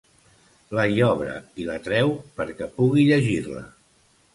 [0.77, 3.69] La hi obre i la treu perquè pugui llegir-la.